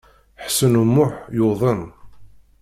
Ḥsen 0.45 0.79
U 0.81 0.83
Muḥ 0.85 1.13
yuḍen. 1.37 1.81